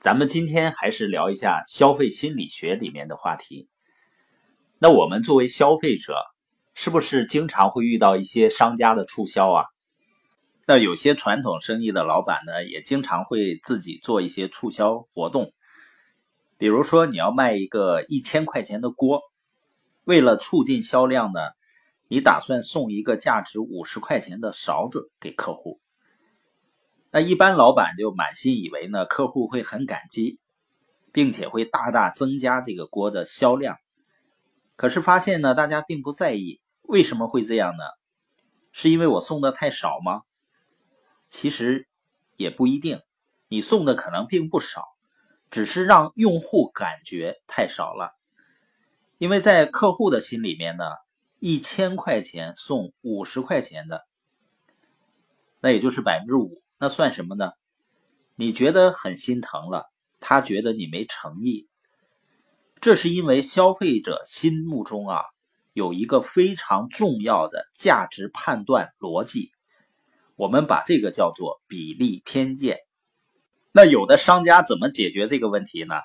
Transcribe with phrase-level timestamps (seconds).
[0.00, 3.68] 咱们今天还是聊一下消费心理学里面的话题。
[4.78, 6.14] 那我们作为消费者，
[6.72, 9.64] 是不是经常会遇到一些商家的促销啊？
[10.68, 15.52] 那有些传统生意的老板呢，也经常会自己做一些促销活动。
[16.58, 19.22] 比如说，你要卖一个一千块钱的锅，
[20.04, 21.40] 为了促进销量呢，
[22.06, 25.80] 你打算送一个价值五十块钱的勺子给客户。
[27.10, 30.40] 那一般老板就满心以为呢，客户会很感激，
[31.12, 33.76] 并且会大大增加这个锅的销量。
[34.76, 36.60] 可是发现呢，大家并不在意。
[36.82, 37.84] 为什么会这样呢？
[38.72, 40.22] 是因为我送的太少吗？
[41.28, 41.88] 其实
[42.36, 43.00] 也不一定，
[43.48, 44.84] 你送的可能并不少，
[45.50, 48.12] 只是让用户感觉太少了。
[49.18, 50.84] 因为在客户的心里面呢，
[51.40, 54.06] 一千块钱送五十块钱的，
[55.60, 56.62] 那也就是百分之五。
[56.78, 57.50] 那算什么呢？
[58.36, 59.86] 你觉得很心疼了，
[60.20, 61.66] 他觉得你没诚意。
[62.80, 65.24] 这是因为消费者心目中啊
[65.72, 69.50] 有一个非常重要的价值判断逻辑，
[70.36, 72.78] 我们把这个叫做比例偏见。
[73.72, 75.96] 那有的商家怎么解决这个问题呢？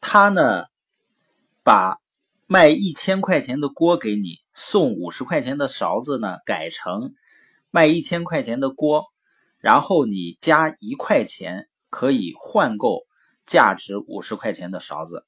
[0.00, 0.64] 他呢
[1.62, 1.98] 把
[2.48, 7.14] 卖一千块钱的锅给你送五十块钱的勺子呢改成
[7.70, 9.04] 卖一千块钱的锅。
[9.60, 13.02] 然后你加一块钱可以换购
[13.46, 15.26] 价值五十块钱的勺子，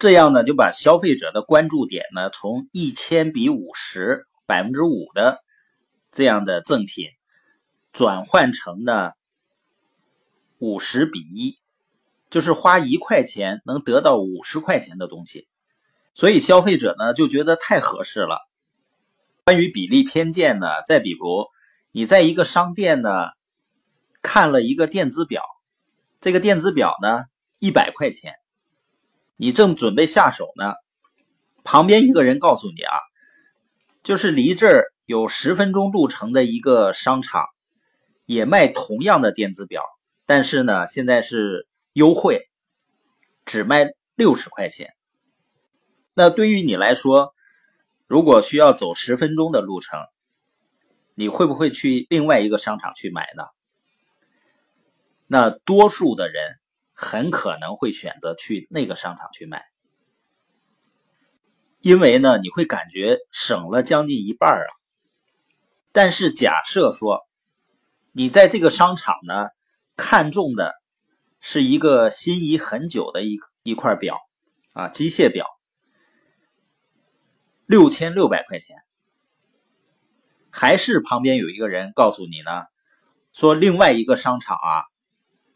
[0.00, 5.38] 这样呢就把消费者的关注点呢从一千比五十百分之五的
[6.10, 7.06] 这样的赠品，
[7.92, 9.12] 转换成呢
[10.58, 11.56] 五十比一，
[12.30, 15.46] 就是花一块钱能得到五十块钱的东西，
[16.14, 18.40] 所以消费者呢就觉得太合适了。
[19.44, 21.46] 关于比例偏见呢，再比如。
[21.92, 23.30] 你在一个商店呢，
[24.22, 25.42] 看了一个电子表，
[26.20, 27.24] 这个电子表呢
[27.58, 28.34] 一百块钱，
[29.36, 30.74] 你正准备下手呢，
[31.64, 32.96] 旁边一个人告诉你啊，
[34.04, 37.46] 就是离这儿有十分钟路程的一个商场，
[38.24, 39.82] 也卖同样的电子表，
[40.26, 42.48] 但是呢现在是优惠，
[43.44, 44.94] 只卖六十块钱。
[46.14, 47.34] 那对于你来说，
[48.06, 49.98] 如果需要走十分钟的路程，
[51.20, 53.44] 你会不会去另外一个商场去买呢？
[55.26, 56.58] 那多数的人
[56.94, 59.62] 很可能会选择去那个商场去买，
[61.80, 64.72] 因为呢，你会感觉省了将近一半啊。
[65.92, 67.20] 但是假设说，
[68.14, 69.50] 你在这个商场呢，
[69.96, 70.72] 看中的
[71.38, 74.16] 是一个心仪很久的一一块表
[74.72, 75.44] 啊，机械表，
[77.66, 78.78] 六千六百块钱。
[80.50, 82.64] 还是旁边有一个人告诉你呢，
[83.32, 84.84] 说另外一个商场啊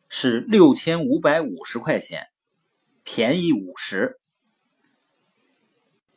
[0.09, 2.27] 是六千五百五十块钱，
[3.03, 4.21] 便宜五十。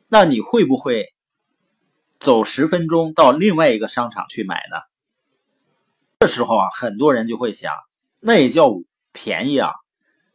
[0.08, 1.12] 那你会不会
[2.18, 4.76] 走十分钟到另外一个商场去买呢？
[6.20, 7.72] 这时候啊，很多人就会想，
[8.20, 8.72] 那也叫
[9.12, 9.72] 便宜啊，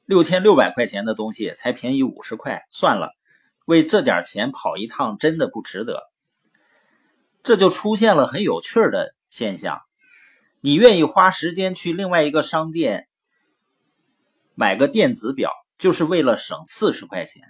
[0.06, 3.12] 六千六百块钱的东西才便宜五十块，算了，
[3.66, 6.13] 为这点钱跑一趟真的不值得。
[7.44, 9.82] 这就出现了很有趣的现象，
[10.62, 13.10] 你愿意花时间去另外一个商店
[14.56, 17.44] 买个电子表，就是为了省四十块钱。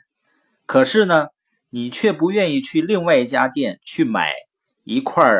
[0.66, 1.28] 可是呢，
[1.70, 4.34] 你却不愿意去另外一家店去买
[4.84, 5.40] 一块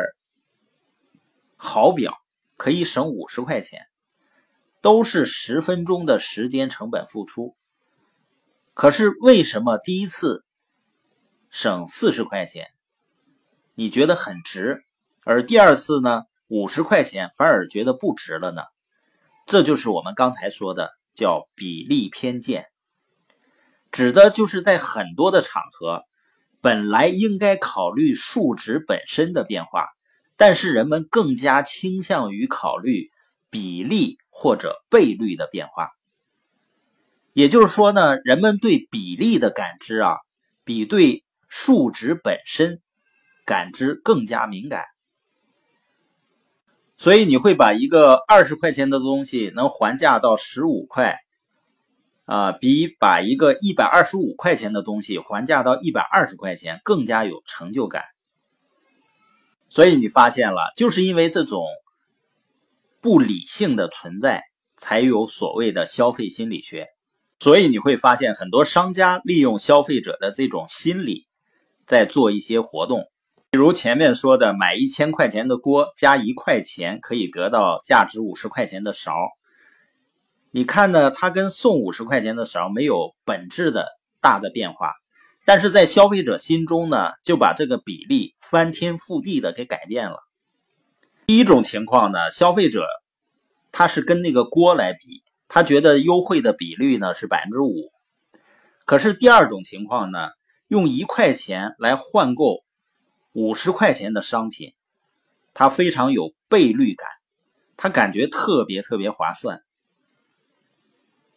[1.56, 2.16] 好表，
[2.56, 3.86] 可以省五十块钱，
[4.80, 7.56] 都是十分钟的时间成本付出。
[8.72, 10.44] 可是为什么第一次
[11.50, 12.73] 省四十块钱？
[13.76, 14.84] 你觉得很值，
[15.24, 18.62] 而第二次呢，五十块钱反而觉得不值了呢？
[19.46, 22.66] 这就是我们刚才说的叫比例偏见，
[23.90, 26.04] 指的就是在很多的场合，
[26.60, 29.88] 本来应该考虑数值本身的变化，
[30.36, 33.10] 但是人们更加倾向于考虑
[33.50, 35.90] 比例或者倍率的变化。
[37.32, 40.18] 也就是说呢，人们对比例的感知啊，
[40.62, 42.80] 比对数值本身。
[43.44, 44.84] 感知更加敏感，
[46.96, 51.18] 所以你会把一个二十块钱的东西能还价到十五块，
[52.24, 58.04] 啊，比把一个一百二十五块钱的东西还价到一百二十块钱更加有成就感。
[59.68, 61.66] 所以你发现了，就是因为这种
[63.00, 64.42] 不理性的存在，
[64.78, 66.88] 才有所谓的消费心理学。
[67.40, 71.26] 所以你会发现，很多商家利用消费者的这种心理，
[71.86, 73.10] 在做一些活动。
[73.54, 79.14] 比如前面说的，买一千块钱的锅加一块钱可以得到价值五十块钱的勺。
[80.50, 83.86] 你看呢，它跟送五十块钱的勺没有本质的
[84.20, 84.94] 大的变化，
[85.44, 90.18] 但是在消费者心中呢，就把这个比例翻天覆地的给改变了。
[91.24, 92.84] 第一种情况呢，消费者
[93.70, 97.92] 他是跟那个锅来比，他觉得优惠的比率呢是百分之五。
[98.84, 100.30] 可是第二种情况呢，
[100.66, 102.63] 用一块钱来换购
[103.34, 104.74] 五十块钱的商品，
[105.54, 107.08] 他非常有倍率感，
[107.76, 109.60] 他感觉特别特别划算。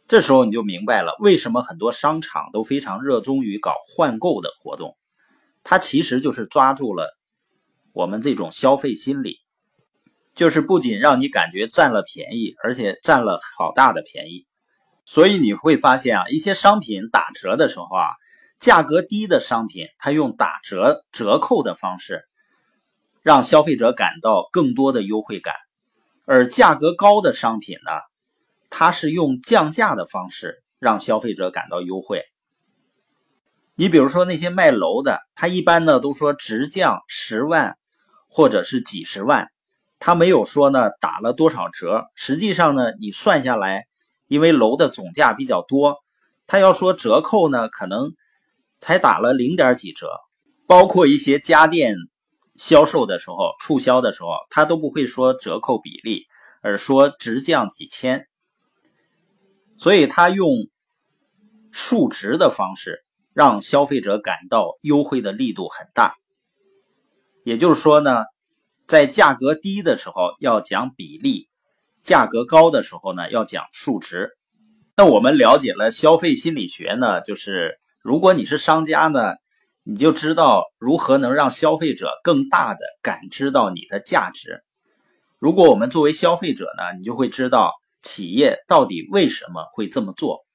[0.08, 4.96] 这时候你就明白了，为什么很多商场都非常热衷于搞换购的活动，
[5.64, 7.18] 它其实就是抓住了
[7.94, 9.40] 我们这种消费心理。
[10.36, 14.46] 就是不仅让你感觉占了便宜，而且占了好大的便宜。
[15.04, 18.06] 所以你会发现啊，一些商品打折的时候啊，
[18.60, 22.24] 价格低的商品，它用打折折扣的方式，
[23.22, 25.54] 让消费者感到更多的优惠感；
[26.26, 27.92] 而价格高的商品呢，
[28.70, 32.24] 它是用降价的方式让消费者感到优惠。
[33.76, 37.78] 你比如说那些卖楼的，他一般呢都说直降十万
[38.28, 39.50] 或者是几十万。
[40.00, 43.86] 他没有说呢打了多少折，实际上呢你算下来，
[44.28, 45.98] 因为楼的总价比较多，
[46.48, 48.14] 他要说折扣呢可能
[48.80, 50.10] 才打了零点几折，
[50.66, 51.96] 包括一些家电
[52.56, 56.26] 销售的时候促销的时候，他都不会说折扣比例，
[56.62, 58.28] 而说直降几千，
[59.78, 60.50] 所以他用
[61.72, 63.04] 数值的方式
[63.34, 66.16] 让消费者感到优惠的力度很大，
[67.44, 68.24] 也就是说呢。
[68.90, 71.50] 在价格低的时候要讲比例，
[72.06, 74.30] 价格高的时候呢要讲数值。
[74.96, 79.34] 那我们了解了消费心理学呢，就是如果你是商家呢，
[79.84, 84.64] 你就知道如何能让消费者更大的感知到你的价值。
[85.40, 90.47] 如果我们作为消费者呢，你就会知道企业到底为什么会这么做。